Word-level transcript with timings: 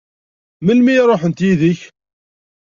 Melmi 0.65 0.91
i 0.95 1.03
ṛuḥent 1.09 1.43
yid-k? 1.45 1.81